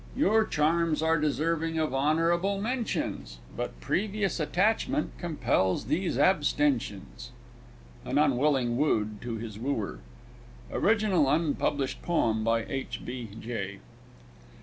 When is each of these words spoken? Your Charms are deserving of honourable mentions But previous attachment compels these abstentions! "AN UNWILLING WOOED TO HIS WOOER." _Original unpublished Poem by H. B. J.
Your 0.17 0.47
Charms 0.47 1.03
are 1.03 1.19
deserving 1.19 1.77
of 1.77 1.93
honourable 1.93 2.59
mentions 2.59 3.37
But 3.55 3.79
previous 3.79 4.39
attachment 4.39 5.11
compels 5.19 5.85
these 5.85 6.17
abstentions! 6.17 7.29
"AN 8.03 8.17
UNWILLING 8.17 8.77
WOOED 8.77 9.21
TO 9.21 9.37
HIS 9.37 9.59
WOOER." 9.59 9.99
_Original 10.71 11.31
unpublished 11.31 12.01
Poem 12.01 12.43
by 12.43 12.63
H. 12.67 13.01
B. 13.05 13.29
J. 13.39 13.77